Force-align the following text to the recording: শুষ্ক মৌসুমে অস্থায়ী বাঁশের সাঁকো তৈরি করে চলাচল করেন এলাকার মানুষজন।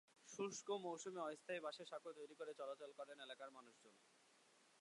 শুষ্ক 0.29 0.67
মৌসুমে 0.83 1.21
অস্থায়ী 1.23 1.59
বাঁশের 1.65 1.87
সাঁকো 1.91 2.09
তৈরি 2.17 2.35
করে 2.39 2.51
চলাচল 2.59 2.91
করেন 2.99 3.17
এলাকার 3.21 3.49
মানুষজন। 3.51 3.95